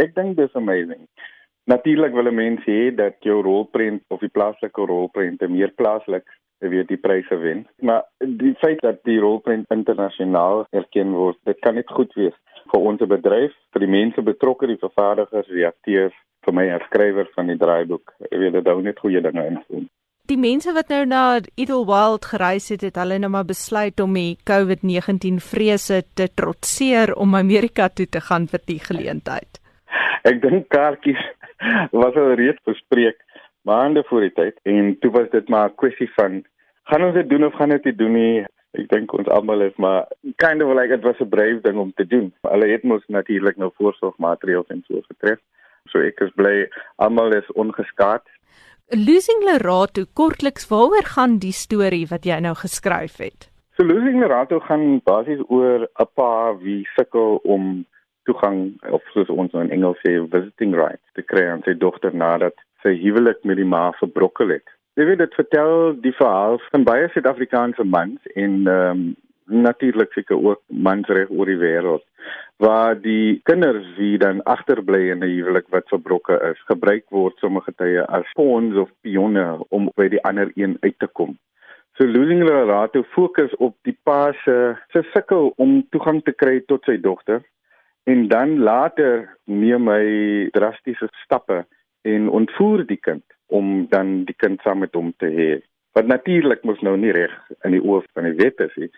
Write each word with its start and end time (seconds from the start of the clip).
Ek 0.00 0.14
dink 0.14 0.36
dis 0.36 0.54
amazing. 0.54 1.06
Natuurlik 1.70 2.12
wil 2.12 2.32
mense 2.32 2.68
hê 2.68 2.90
dat 2.94 3.16
jou 3.24 3.40
rolprent 3.42 4.02
of 4.12 4.20
die 4.20 4.32
plaaslike 4.32 4.86
rolprent 4.88 5.40
meer 5.48 5.72
plaaslik 5.76 6.26
weet 6.60 6.88
die 6.88 7.00
pryse 7.00 7.36
wen. 7.36 7.64
Maar 7.80 8.04
die 8.18 8.54
feit 8.60 8.80
dat 8.80 9.02
die 9.04 9.18
rolprent 9.20 9.70
internasionaal 9.72 10.66
erken 10.70 11.12
word, 11.12 11.38
dit 11.44 11.58
kan 11.60 11.74
net 11.74 11.90
goed 11.92 12.12
wees 12.16 12.36
vir 12.72 12.86
ons 12.90 13.02
bedryf, 13.08 13.52
vir 13.72 13.84
die 13.84 13.90
mense 13.90 14.22
betrokke, 14.24 14.68
die 14.70 14.80
vervaardigers, 14.80 15.50
die 15.52 15.66
akteurs, 15.68 16.14
vir 16.44 16.56
my 16.56 16.68
as 16.76 16.84
skrywer 16.88 17.28
van 17.36 17.52
die 17.52 17.58
draaiboek. 17.60 18.14
Ek 18.30 18.38
weet 18.40 18.56
dit 18.58 18.70
hou 18.70 18.80
net 18.82 19.00
goeie 19.00 19.22
dinge 19.24 19.44
in. 19.48 19.88
Die 20.24 20.40
mense 20.40 20.72
wat 20.72 20.88
nou 20.88 21.02
na 21.04 21.24
Idlewild 21.60 22.24
gereis 22.30 22.70
het, 22.72 22.80
het 22.86 22.96
hulle 22.96 23.18
nou 23.20 23.28
maar 23.34 23.44
besluit 23.44 24.00
om 24.00 24.14
die 24.16 24.38
COVID-19 24.48 25.36
vrese 25.44 26.00
te 26.16 26.30
trotseer 26.32 27.12
om 27.20 27.36
Amerika 27.36 27.90
toe 27.92 28.08
te 28.08 28.24
gaan 28.24 28.48
vir 28.48 28.64
die 28.64 28.80
geleentheid. 28.80 29.60
Ek 30.30 30.40
dink 30.42 30.68
kaartjies 30.74 31.20
was 32.02 32.16
al 32.16 32.34
reeds 32.40 32.62
bespreek 32.64 33.20
maande 33.64 34.04
voor 34.08 34.26
die 34.26 34.34
tyd 34.36 34.58
en 34.68 34.96
toe 35.00 35.10
was 35.10 35.30
dit 35.32 35.48
maar 35.48 35.70
'n 35.70 35.78
kwessie 35.82 36.10
van 36.16 36.42
gaan 36.90 37.04
ons 37.04 37.14
dit 37.14 37.28
doen 37.28 37.44
of 37.44 37.54
gaan 37.54 37.72
dit 37.76 37.84
nie 37.84 37.96
doen 37.96 38.12
nie. 38.12 38.44
Ek 38.74 38.88
dink 38.90 39.12
ons 39.12 39.28
almal 39.28 39.62
is 39.62 39.76
maar 39.76 40.06
kind 40.36 40.62
of 40.62 40.74
like 40.74 40.94
it 40.94 41.02
was 41.02 41.20
a 41.20 41.24
brave 41.24 41.60
ding 41.62 41.78
om 41.78 41.92
te 41.94 42.06
doen. 42.06 42.32
Hulle 42.42 42.68
het 42.68 42.82
mos 42.82 43.02
natuurlik 43.06 43.56
nou 43.56 43.70
voorsorgmaatreëls 43.76 44.68
en 44.68 44.84
so 44.86 45.00
getref. 45.08 45.38
So 45.88 45.98
ek 46.00 46.20
is 46.20 46.32
bly 46.34 46.68
almal 46.96 47.32
is 47.32 47.52
ongeskaad 47.54 48.24
Losing 48.92 49.40
Lerato 49.42 50.04
kortliks 50.12 50.66
waaroor 50.68 51.06
gaan 51.08 51.38
die 51.40 51.54
storie 51.56 52.04
wat 52.10 52.26
jy 52.28 52.36
nou 52.44 52.52
geskryf 52.54 53.16
het? 53.16 53.46
So 53.76 53.82
Losing 53.82 54.18
Lerato 54.20 54.58
gaan 54.60 55.00
basies 55.08 55.40
oor 55.48 55.88
'n 55.88 56.06
pa 56.14 56.52
wie 56.60 56.84
sukkel 56.96 57.40
om 57.44 57.86
toegang 58.28 58.74
of 58.90 59.02
soos 59.12 59.30
ons 59.32 59.52
nou 59.52 59.64
in 59.64 59.72
Engels 59.74 60.00
sê 60.04 60.16
visiting 60.36 60.74
rights 60.78 61.18
te 61.18 61.22
kry 61.22 61.46
aan 61.48 61.64
sy 61.66 61.74
dogter 61.78 62.14
nadat 62.14 62.56
sy 62.82 62.94
huwelik 63.00 63.44
met 63.44 63.60
die 63.60 63.68
ma 63.68 63.90
verbrokkel 64.00 64.52
het. 64.56 64.66
Jy 64.94 65.08
weet 65.08 65.22
dit 65.24 65.34
vertel 65.34 65.94
die 66.04 66.14
verhaal 66.14 66.60
van 66.70 66.86
baie 66.86 67.08
Suid-Afrikaanse 67.12 67.84
mans 67.84 68.34
en 68.34 68.64
ehm 68.64 68.90
um, 68.90 69.04
natuurlik 69.44 70.12
seker 70.12 70.38
ook 70.40 70.60
mans 70.68 71.08
reg 71.12 71.28
oor 71.28 71.46
die 71.46 71.58
wêreld 71.60 72.04
waar 72.56 72.94
die 73.00 73.40
kinders 73.44 73.86
wie 73.96 74.18
dan 74.18 74.42
agterbly 74.42 75.10
in 75.10 75.20
'n 75.20 75.34
huwelik 75.36 75.66
wat 75.68 75.88
verbroke 75.88 76.38
is, 76.50 76.60
gebruik 76.70 77.04
word 77.10 77.36
sommige 77.38 77.72
tye 77.76 78.06
as 78.06 78.32
pawns 78.32 78.76
of 78.76 78.90
pionne 79.02 79.60
om 79.68 79.90
by 79.96 80.08
die 80.08 80.22
ander 80.24 80.50
een 80.54 80.76
uit 80.80 80.98
te 80.98 81.06
kom. 81.06 81.36
So 81.98 82.06
losing 82.06 82.42
Lerato 82.42 83.02
fokus 83.02 83.56
op 83.56 83.76
die 83.82 83.98
pa 84.02 84.32
se 84.44 84.76
se 84.92 85.02
sukkel 85.12 85.52
om 85.56 85.86
toegang 85.90 86.22
te 86.24 86.32
kry 86.32 86.60
tot 86.66 86.84
sy 86.84 86.96
dogter 86.96 87.42
en 88.04 88.28
dan 88.28 88.58
later 88.58 89.28
neem 89.44 89.88
hy 89.88 90.48
drastiese 90.56 91.08
stappe 91.24 91.64
en 92.04 92.28
ontvoer 92.28 92.84
die 92.86 93.00
kind 93.00 93.24
om 93.46 93.86
dan 93.88 94.24
die 94.28 94.36
kind 94.36 94.60
saam 94.64 94.84
met 94.84 94.94
hom 94.94 95.12
te 95.18 95.30
hê. 95.32 95.50
Wat 95.94 96.06
natuurlik 96.10 96.64
mos 96.64 96.80
nou 96.82 96.96
nie 97.00 97.12
reg 97.14 97.32
in 97.64 97.76
die 97.76 97.82
oë 97.82 98.02
van 98.12 98.28
die 98.28 98.38
wet 98.40 98.60
is 98.66 98.74
nie. 98.76 98.90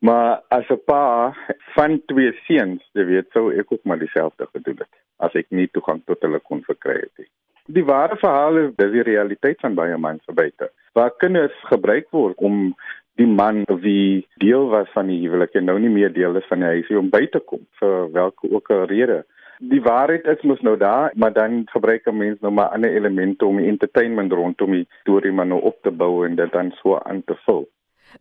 Maar 0.00 0.40
as 0.48 0.64
'n 0.70 0.80
pa 0.86 1.34
van 1.76 2.00
twee 2.06 2.32
seuns, 2.46 2.82
jy 2.92 3.04
weet, 3.04 3.28
sou 3.32 3.52
ek 3.52 3.72
ook 3.72 3.84
maar 3.84 3.98
dieselfde 3.98 4.46
gedoen 4.52 4.78
het 4.78 4.94
as 5.18 5.34
ek 5.34 5.46
nie 5.50 5.68
toegang 5.68 6.00
tot 6.06 6.22
hulle 6.24 6.40
kon 6.40 6.62
verkry 6.64 6.96
het 7.00 7.18
nie. 7.18 7.28
Die 7.76 7.84
ware 7.84 8.16
verhaal 8.16 8.56
is 8.56 8.70
dis 8.76 8.92
die 8.92 9.02
realiteit 9.02 9.60
van 9.60 9.74
baie 9.74 9.98
mense 9.98 10.32
buite. 10.32 10.70
Waar 10.92 11.12
kinders 11.22 11.54
gebruik 11.68 12.08
word 12.10 12.36
om 12.36 12.74
die 13.20 13.28
man 13.28 13.64
wie 13.84 14.26
deel 14.40 14.70
was 14.72 14.88
van 14.94 15.10
die 15.12 15.18
huwelik 15.20 15.58
en 15.58 15.68
nou 15.68 15.76
nie 15.78 15.92
meer 15.92 16.12
deel 16.12 16.38
is 16.40 16.48
van 16.48 16.64
die 16.64 16.72
huis 16.76 16.90
om 17.02 17.10
by 17.12 17.26
te 17.32 17.42
kom 17.52 17.66
vir 17.80 18.08
watter 18.16 18.54
ook 18.56 18.70
'n 18.70 18.86
rede. 18.94 19.24
Die 19.60 19.82
waarheid 19.84 20.24
is 20.24 20.42
mos 20.42 20.60
nou 20.64 20.76
daar, 20.76 21.12
maar 21.14 21.32
dan 21.32 21.66
gebruik 21.68 22.06
'n 22.06 22.16
mens 22.16 22.40
nou 22.40 22.52
maar 22.52 22.72
ander 22.72 22.90
elemente 22.90 23.44
om 23.44 23.56
die 23.56 23.68
entertainment 23.68 24.32
rondom 24.32 24.70
die 24.70 24.88
storie 25.00 25.32
maar 25.32 25.46
nou 25.46 25.60
op 25.60 25.76
te 25.82 25.90
bou 25.90 26.26
en 26.26 26.36
dit 26.36 26.52
dan 26.52 26.72
so 26.82 26.98
aan 26.98 27.22
te 27.24 27.36
vul. 27.44 27.68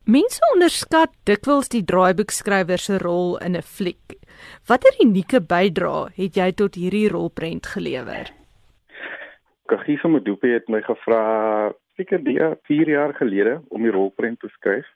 Mense 0.05 0.41
onderskat 0.53 1.09
dikwels 1.23 1.69
die 1.69 1.83
draaiboekskrywer 1.83 2.77
se 2.77 2.97
rol 2.97 3.37
in 3.37 3.55
'n 3.55 3.61
fliek. 3.61 4.19
Watter 4.67 4.93
unieke 4.99 5.41
bydrae 5.41 6.11
het 6.15 6.35
jy 6.35 6.51
tot 6.51 6.75
hierdie 6.75 7.09
rolprent 7.09 7.65
gelewer? 7.65 8.29
Kagiso 9.65 10.09
Modupe 10.09 10.47
het 10.47 10.67
my 10.67 10.81
gevra 10.81 11.71
seker 11.99 12.23
die 12.23 12.39
4 12.71 12.93
jaar 12.95 13.13
gelede 13.19 13.59
om 13.69 13.83
die 13.83 13.93
rolprent 13.93 14.39
te 14.39 14.49
skryf. 14.55 14.87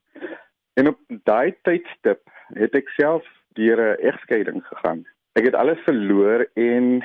En 0.80 0.88
op 0.94 1.00
daai 1.28 1.53
tydstip 1.68 2.24
het 2.58 2.75
ek 2.80 2.90
self 2.97 3.28
deur 3.59 3.78
'n 3.78 4.00
egskeiding 4.09 4.64
gegaan. 4.66 5.06
Ek 5.36 5.46
het 5.46 5.56
alles 5.56 5.80
verloor 5.86 6.47
en 6.56 7.03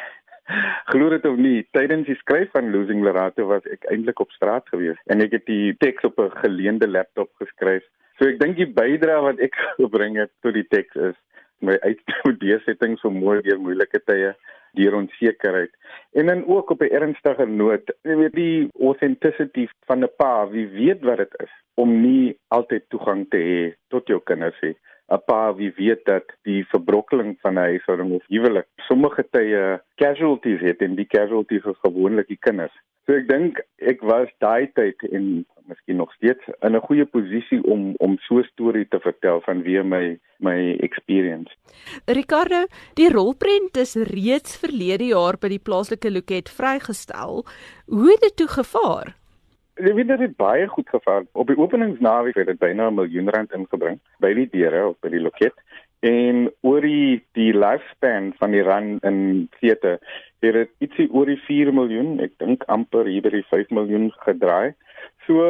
Glo 0.91 1.11
dit 1.13 1.25
of 1.29 1.37
nie, 1.37 1.67
tydens 1.77 2.07
die 2.09 2.17
skryf 2.17 2.51
van 2.57 2.71
Losing 2.73 3.03
Lerato 3.05 3.45
was 3.51 3.65
ek 3.69 3.85
eintlik 3.93 4.21
op 4.21 4.31
straat 4.33 4.69
gewees 4.73 4.97
en 5.13 5.21
ek 5.21 5.35
het 5.37 5.47
die 5.47 5.75
teks 5.77 6.05
op 6.09 6.19
'n 6.19 6.41
geleende 6.45 6.89
laptop 6.89 7.31
geskryf. 7.43 7.85
So 8.19 8.29
ek 8.29 8.41
dink 8.41 8.57
die 8.57 8.73
bydrae 8.81 9.21
wat 9.23 9.41
ek 9.45 9.55
gebring 9.81 10.17
het 10.17 10.33
tot 10.41 10.55
die 10.55 10.67
teks 10.69 10.97
is 10.97 11.17
my 11.61 11.77
uitstudeersettings 11.89 13.01
vir 13.05 13.13
mooi 13.13 13.43
deur 13.43 13.61
moeilike 13.61 14.01
tye, 14.07 14.33
deur 14.73 14.95
onsekerheid 14.95 15.71
en 16.13 16.27
dan 16.27 16.47
ook 16.47 16.71
op 16.71 16.83
'n 16.83 16.95
ernstige 16.99 17.47
noot, 17.47 17.95
jy 18.03 18.17
weet 18.17 18.35
die 18.35 18.69
authenticity 18.81 19.69
van 19.87 20.05
'n 20.05 20.13
pa, 20.17 20.49
wie 20.49 20.69
weet 20.69 21.01
wat 21.03 21.17
dit 21.17 21.35
is 21.45 21.55
om 21.75 22.01
nie 22.01 22.37
altyd 22.49 22.85
toegang 22.89 23.27
te 23.31 23.39
hê 23.39 23.75
tot 23.89 24.07
jou 24.07 24.21
kinders 24.25 24.61
nie. 24.61 24.77
'n 25.09 25.23
pa 25.27 25.55
wie 25.55 25.73
weet 25.77 26.05
dat 26.05 26.27
die 26.43 26.65
verbrokkeling 26.73 27.37
van 27.41 27.55
'n 27.55 27.69
huishouding 27.71 28.13
of 28.13 28.25
huwelik 28.27 28.67
sommige 28.89 29.25
tye 29.31 29.81
casualties 29.95 30.61
het 30.61 30.83
en 30.87 30.95
die 30.95 31.07
casualties 31.07 31.65
is 31.65 31.85
gewoonlik 31.87 32.29
die 32.29 32.43
kinders. 32.49 32.77
So 33.09 33.17
ek 33.17 33.25
dink 33.25 33.57
ek 33.89 34.03
was 34.05 34.29
daai 34.45 34.69
tyd 34.77 35.01
en 35.09 35.47
miskien 35.69 35.97
nog 35.97 36.11
steeds 36.13 36.45
in 36.61 36.77
'n 36.77 36.85
goeie 36.89 37.07
posisie 37.09 37.61
om 37.65 37.95
om 38.05 38.19
so 38.27 38.37
'n 38.37 38.49
storie 38.53 38.85
te 38.85 39.01
vertel 39.01 39.41
van 39.47 39.63
wie 39.63 39.83
my 39.83 40.19
my 40.39 40.77
experience. 40.87 41.51
Ricardo, 42.05 42.67
die 42.95 43.09
rolprent 43.09 43.77
is 43.77 43.95
reeds 43.95 44.57
verlede 44.57 45.09
jaar 45.09 45.39
by 45.41 45.49
die 45.49 45.65
plaaslike 45.69 46.11
loket 46.11 46.49
vrygestel. 46.51 47.47
Hoe 47.87 48.11
het 48.11 48.21
dit 48.21 48.37
toe 48.37 48.49
gevaar? 48.49 49.17
Weet 49.75 50.09
dit 50.09 50.19
het 50.19 50.37
baie 50.37 50.67
goed 50.67 50.89
gevaar. 50.89 51.23
Op 51.33 51.47
die 51.47 51.57
openingsnaweek 51.57 52.35
het 52.35 52.47
dit 52.47 52.59
byna 52.59 52.91
'n 52.91 52.95
miljoen 52.95 53.31
rand 53.31 53.53
ingebring 53.53 53.99
by 54.19 54.35
die 54.35 54.49
deure 54.51 54.89
of 54.89 54.97
by 55.01 55.09
die 55.09 55.21
loket. 55.21 55.55
En 56.01 56.53
oor 56.61 56.81
die 56.81 57.25
die 57.35 57.53
lifespan 57.55 58.33
van 58.39 58.51
die 58.55 58.63
rand 58.63 59.05
in 59.05 59.49
theater 59.59 59.99
het 60.39 60.55
dit 60.55 60.71
ietsie 60.79 61.09
oor 61.11 61.27
die 61.27 61.41
4 61.47 61.73
miljoen, 61.75 62.21
ek 62.23 62.37
dink 62.39 62.63
amper 62.71 63.09
hier 63.11 63.25
by 63.25 63.33
die 63.35 63.47
5 63.51 63.73
miljoen 63.75 64.13
gedraai. 64.23 64.77
So 65.27 65.43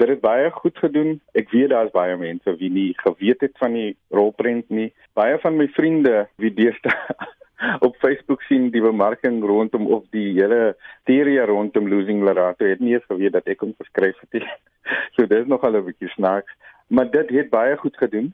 dit 0.00 0.08
het 0.08 0.22
baie 0.24 0.48
goed 0.50 0.78
gedoen. 0.80 1.20
Ek 1.36 1.52
weet 1.52 1.70
daar's 1.70 1.92
baie 1.92 2.16
mense 2.16 2.56
wie 2.58 2.70
nie 2.72 2.88
geweet 3.04 3.44
het 3.44 3.54
van 3.60 3.76
die 3.76 3.92
rolprent 4.10 4.72
nie. 4.72 4.88
Baie 5.14 5.36
van 5.44 5.60
my 5.60 5.68
vriende 5.76 6.26
wie 6.40 6.50
deesdae 6.56 6.96
op 7.86 7.96
Facebook 8.02 8.42
sien 8.48 8.70
die 8.72 8.82
bemarking 8.82 9.42
rondom 9.44 9.86
of 9.86 10.08
die 10.16 10.32
hele 10.40 10.74
teorie 11.06 11.38
rondom 11.46 11.88
losing 11.88 12.24
Lerato 12.24 12.66
het 12.66 12.80
nie 12.80 12.98
geweet 13.04 13.36
dat 13.36 13.46
ek 13.52 13.60
hom 13.62 13.76
geskryf 13.78 14.18
het 14.24 14.40
nie. 14.40 14.46
So 15.14 15.28
dis 15.28 15.46
nog 15.46 15.62
al 15.62 15.76
'n 15.76 15.84
bietjie 15.84 16.08
snaaks, 16.16 16.52
maar 16.88 17.10
dit 17.10 17.28
het 17.30 17.50
baie 17.50 17.76
goed 17.76 17.96
gedoen. 17.96 18.32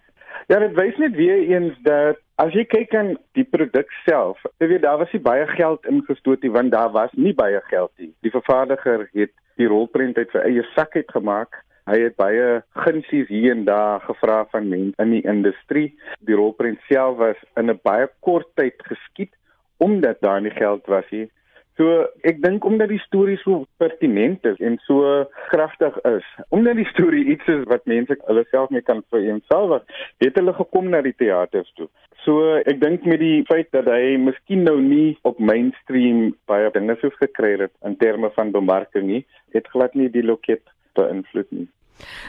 Ja, 0.48 0.58
dit 0.58 0.74
wys 0.78 0.96
net 0.96 1.14
weer 1.16 1.42
eens 1.44 1.76
dat 1.84 2.20
as 2.40 2.54
jy 2.56 2.64
kyk 2.64 2.94
aan 2.96 3.16
die 3.36 3.44
produk 3.44 3.90
self, 4.06 4.40
jy 4.62 4.70
weet 4.70 4.82
daar 4.82 4.98
was 4.98 5.12
nie 5.12 5.20
baie 5.20 5.46
geld 5.46 5.86
ingestoot 5.90 6.42
nie 6.42 6.52
want 6.54 6.72
daar 6.72 6.92
was 6.94 7.12
nie 7.12 7.34
baie 7.36 7.60
geld 7.68 7.92
nie. 7.98 8.12
Die 8.24 8.32
vervaardiger 8.32 9.08
het 9.12 9.34
die 9.60 9.68
rolprent 9.68 10.16
uit 10.16 10.30
sy 10.32 10.44
eie 10.48 10.64
sak 10.74 10.96
uit 10.96 11.10
gemaak 11.12 11.60
Hy 11.88 11.96
het 12.02 12.18
baie 12.20 12.48
gunsies 12.84 13.30
hier 13.32 13.54
en 13.54 13.62
daar 13.64 14.02
gevra 14.04 14.42
van 14.52 14.66
mense 14.68 15.00
in 15.00 15.14
die 15.14 15.24
industrie. 15.24 15.86
Die 16.28 16.36
rolprent 16.36 16.82
self 16.90 17.16
was 17.16 17.38
in 17.56 17.70
'n 17.70 17.80
baie 17.82 18.08
kort 18.20 18.48
tyd 18.60 18.76
geskied 18.90 19.32
omdat 19.78 20.20
daar 20.20 20.40
nie 20.40 20.50
geld 20.50 20.86
was 20.86 21.04
nie. 21.10 21.30
So 21.78 22.08
ek 22.26 22.40
dink 22.42 22.64
omdat 22.66 22.90
die 22.90 22.98
storie 23.04 23.36
so 23.44 23.60
pertinent 23.78 24.42
is 24.50 24.58
en 24.58 24.80
so 24.82 25.06
kragtig 25.52 25.94
is, 26.10 26.26
omdat 26.50 26.74
die 26.80 26.88
storie 26.90 27.22
iets 27.34 27.46
is 27.54 27.62
wat 27.70 27.86
mense 27.86 28.16
hulle 28.26 28.42
self 28.50 28.72
mee 28.74 28.82
kan 28.82 29.04
vereenselwig, 29.14 29.84
het 30.24 30.40
hulle 30.40 30.56
gekom 30.58 30.90
na 30.90 31.04
die 31.06 31.14
teaters 31.14 31.70
toe. 31.78 31.86
So 32.24 32.56
ek 32.58 32.80
dink 32.82 33.06
met 33.06 33.22
die 33.22 33.44
feit 33.46 33.70
dat 33.76 33.86
hy 33.86 34.16
miskien 34.18 34.66
nou 34.66 34.80
nie 34.82 35.14
op 35.28 35.38
mainstream 35.38 36.32
baie 36.50 36.66
dinge 36.74 36.98
soos 36.98 37.14
gekry 37.22 37.54
het 37.62 37.74
in 37.86 37.94
terme 38.02 38.32
van 38.34 38.50
bemarking 38.56 39.06
nie, 39.06 39.22
het 39.58 39.74
glad 39.74 39.94
nie 39.98 40.08
die 40.14 40.24
loket 40.24 40.64
beïnvloed 40.98 41.50
nie. 41.50 41.68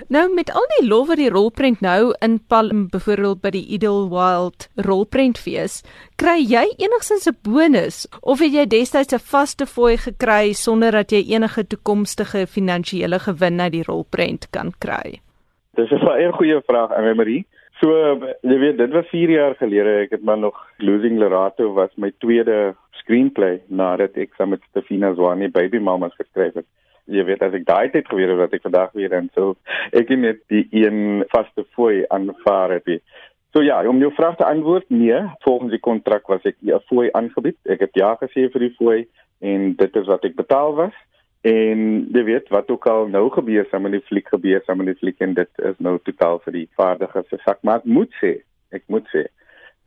Nou 0.09 0.23
met 0.33 0.49
al 0.53 0.65
die 0.77 0.87
lof 0.87 1.09
wat 1.11 1.19
die 1.21 1.29
rolprent 1.29 1.81
nou 1.85 2.13
in 2.25 2.39
Palm 2.49 2.87
byvoorbeeld 2.89 3.41
by 3.43 3.51
die 3.53 3.65
Idlewild 3.75 4.67
rolprentfees, 4.87 5.79
kry 6.21 6.39
jy 6.41 6.65
enigsins 6.81 7.29
'n 7.29 7.37
bonus 7.45 8.07
of 8.21 8.39
het 8.39 8.53
jy 8.53 8.65
destyds 8.65 9.13
'n 9.13 9.25
vaste 9.33 9.65
fooi 9.65 9.97
gekry 9.97 10.53
sonder 10.53 10.91
dat 10.91 11.11
jy 11.11 11.21
enige 11.35 11.67
toekomstige 11.67 12.47
finansiële 12.47 13.19
gewin 13.19 13.61
uit 13.61 13.71
die 13.71 13.83
rolprent 13.83 14.49
kan 14.49 14.73
kry? 14.79 15.21
Dis 15.75 15.91
'n 15.91 16.05
baie 16.05 16.31
goeie 16.31 16.61
vraag, 16.65 16.91
Annelie. 16.91 17.45
So 17.79 17.91
jy 18.41 18.57
weet, 18.59 18.77
dit 18.77 18.91
was 18.91 19.07
4 19.07 19.29
jaar 19.29 19.55
gelede. 19.55 20.03
Ek 20.03 20.11
het 20.11 20.23
maar 20.23 20.37
nog 20.37 20.55
Losing 20.77 21.17
Lerato 21.19 21.73
was 21.73 21.89
my 21.95 22.11
tweede 22.17 22.75
screenplay 22.91 23.61
nadat 23.67 24.17
ek 24.17 24.33
saam 24.35 24.49
met 24.49 24.61
Stefina 24.69 25.13
Zwane 25.13 25.49
Baby 25.49 25.79
Mamas 25.79 26.15
geskryf 26.15 26.53
het. 26.53 26.65
Jy 27.09 27.25
weet 27.25 27.41
as 27.45 27.55
ek 27.57 27.65
daai 27.67 27.89
tyd 27.93 28.07
geweet 28.07 28.29
het 28.33 28.43
dat 28.43 28.53
ek 28.53 28.67
vandag 28.67 28.93
weer 28.97 29.09
dan 29.09 29.29
so 29.33 29.55
ek 29.91 30.09
net 30.09 30.43
die 30.53 30.67
een 30.71 31.25
vaste 31.33 31.65
fooi 31.75 32.05
aanvaar 32.09 32.77
het. 32.77 33.01
So 33.53 33.63
ja, 33.65 33.81
om 33.89 33.97
jou 33.97 34.11
vraag 34.13 34.37
te 34.37 34.45
antwoord, 34.45 34.89
nee, 34.93 35.19
volgens 35.45 35.71
die 35.73 35.81
kontrak 35.81 36.27
was 36.27 36.45
ek 36.45 36.57
'n 36.61 36.79
fooi 36.87 37.09
aangebied. 37.11 37.57
Ek 37.65 37.79
het 37.79 37.93
ja 37.93 38.15
gesê 38.21 38.49
vir 38.51 38.61
die 38.67 38.75
fooi 38.77 39.07
en 39.41 39.73
dit 39.75 39.95
is 39.95 40.07
wat 40.07 40.25
ek 40.25 40.35
betaal 40.35 40.75
was. 40.75 40.93
En 41.41 42.09
jy 42.11 42.23
weet 42.23 42.49
wat 42.51 42.69
ook 42.69 42.85
al 42.91 43.07
nou 43.07 43.29
gebeur 43.31 43.65
saam 43.71 43.85
met 43.87 43.95
die 43.95 44.03
fliek 44.03 44.27
gebeur 44.27 44.61
saam 44.65 44.81
met 44.81 44.91
die 44.91 44.99
fliek 44.99 45.21
en 45.23 45.33
dit 45.33 45.61
is 45.69 45.77
nou 45.79 45.95
totaal 46.03 46.41
vir 46.43 46.53
die 46.53 46.69
vaardiges 46.75 47.29
se 47.29 47.37
sak 47.45 47.61
maar 47.63 47.79
ek 47.79 47.85
moet 47.87 48.11
sê 48.19 48.31
ek 48.75 48.83
moet 48.91 49.07
sê 49.13 49.23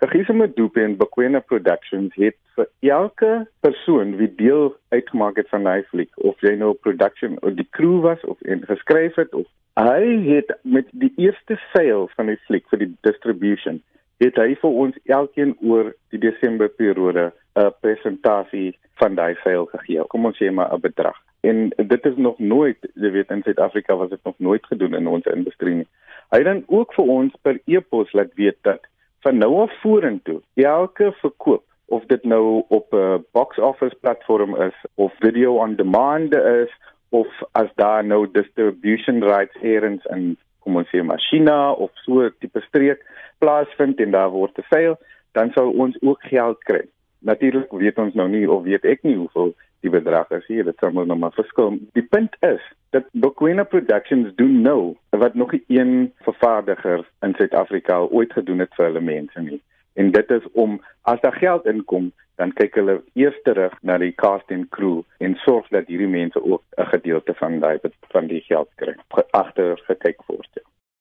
Kagiso 0.03 0.35
Madupe 0.35 0.83
en 0.83 0.97
Bakwena 0.99 1.39
Productions 1.41 2.15
het 2.19 2.35
vir 2.57 2.67
elke 2.91 3.29
persoon 3.63 4.17
wie 4.19 4.27
deel 4.35 4.73
uitgemaak 4.91 5.37
het 5.39 5.47
van 5.53 5.69
daai 5.69 5.85
fliek 5.93 6.11
of 6.27 6.43
jy 6.43 6.57
nou 6.59 6.73
production 6.75 7.37
of 7.47 7.55
die 7.55 7.69
crew 7.79 8.01
was 8.03 8.25
of 8.27 8.41
en 8.43 8.65
geskryf 8.67 9.15
het 9.21 9.31
of 9.39 9.47
hy 9.79 10.03
het 10.27 10.51
met 10.67 10.91
die 11.05 11.13
eerste 11.23 11.55
sale 11.71 12.09
van 12.17 12.33
die 12.33 12.41
fliek 12.49 12.67
vir 12.75 12.83
die 12.83 12.91
distribution 13.07 13.79
het 14.25 14.43
hy 14.43 14.57
vir 14.65 14.83
ons 14.85 14.99
elkeen 15.07 15.55
oor 15.63 15.95
die 16.11 16.23
Desember 16.27 16.75
periode 16.83 17.31
'n 17.55 17.71
presentasie 17.87 18.73
van 18.99 19.15
daai 19.15 19.37
sale 19.45 19.69
gegee. 19.71 20.03
Kom 20.11 20.27
ons 20.27 20.39
sê 20.43 20.51
maar 20.51 20.75
'n 20.75 20.81
bedrag. 20.81 21.19
En 21.47 21.71
dit 21.77 22.07
is 22.07 22.17
nog 22.17 22.39
nooit, 22.39 22.79
jy 22.95 23.11
weet 23.11 23.31
in 23.31 23.43
Suid-Afrika 23.43 23.97
was 23.97 24.11
dit 24.11 24.25
nog 24.25 24.35
nooit 24.39 24.67
gedoen 24.67 24.95
in 24.95 25.07
ons 25.07 25.27
industrie 25.27 25.75
nie. 25.75 25.89
Hy 26.31 26.39
het 26.39 26.51
dan 26.51 26.65
ook 26.67 26.95
vir 26.95 27.05
ons 27.05 27.33
per 27.43 27.61
e-pos 27.67 28.13
laat 28.13 28.35
weet 28.35 28.59
dat 28.63 28.91
van 29.23 29.39
nou 29.39 29.53
af 29.65 29.75
vorentoe 29.81 30.41
elke 30.55 31.13
verkoop 31.21 31.65
of 31.93 32.05
dit 32.07 32.25
nou 32.25 32.63
op 32.69 32.95
'n 32.95 33.25
box 33.33 33.59
office 33.59 33.97
platform 34.01 34.57
is 34.69 34.77
of 34.95 35.13
video 35.19 35.59
on 35.59 35.77
demand 35.77 36.35
is 36.35 36.73
of 37.09 37.29
as 37.53 37.71
daar 37.75 38.05
nou 38.05 38.29
distribution 38.33 39.23
rights 39.23 39.57
eers 39.63 40.05
in 40.05 40.37
kom 40.63 40.79
ons 40.81 40.91
sê 40.95 41.03
Machina 41.03 41.73
of 41.73 41.91
so 42.07 42.29
tipe 42.41 42.63
streek 42.69 43.03
plaasvind 43.43 44.01
en 44.01 44.15
daar 44.15 44.31
word 44.31 44.55
te 44.55 44.65
sale, 44.71 44.97
dan 45.37 45.51
sou 45.57 45.69
ons 45.85 45.97
ook 46.03 46.23
geld 46.31 46.61
kry. 46.69 46.83
Natuurlik 47.27 47.73
weet 47.83 47.99
ons 47.99 48.15
nou 48.19 48.29
nie 48.31 48.45
of 48.51 48.65
weet 48.67 48.87
ek 48.89 49.03
nie 49.07 49.17
hoeveel 49.19 49.53
die 49.83 49.91
bedrag 49.91 50.31
is 50.31 50.47
hier, 50.47 50.65
dit 50.65 50.79
sal 50.79 50.95
nog 50.95 51.19
maar 51.19 51.35
verskil. 51.35 51.77
Die 51.99 52.07
punt 52.15 52.37
is 52.47 52.63
dat 52.95 53.09
Bokwena 53.13 53.65
Productions 53.65 54.35
doen 54.39 54.61
nou 54.63 54.97
wat 55.11 55.35
nog 55.35 55.55
een 55.67 56.13
vervaardiger 56.27 57.05
in 57.21 57.35
Suid-Afrika 57.35 57.99
ooit 57.99 58.33
gedoen 58.33 58.65
het 58.65 58.75
vir 58.79 58.91
hulle 58.91 59.05
mense 59.05 59.41
nie. 59.41 59.61
En 59.95 60.11
dit 60.13 60.31
is 60.31 60.47
om 60.53 60.81
as 61.03 61.21
daar 61.21 61.37
geld 61.37 61.67
inkom, 61.67 62.13
dan 62.41 62.53
kyk 62.57 62.75
hulle 62.81 63.01
eers 63.19 63.39
terug 63.47 63.75
na 63.83 63.99
die 64.01 64.15
cast 64.25 64.51
en 64.55 64.69
crew 64.69 65.03
en 65.19 65.37
sorg 65.45 65.69
dat 65.75 65.91
hierdie 65.91 66.11
mense 66.11 66.43
ook 66.43 66.63
'n 66.79 66.91
gedeelte 66.95 67.35
van 67.35 67.59
daai 67.61 67.79
van 68.15 68.27
die 68.27 68.41
geld 68.41 68.71
kry 68.75 68.95
agter 69.31 69.79
gekyk 69.87 70.23
word. 70.27 70.49
Ja. 70.55 70.72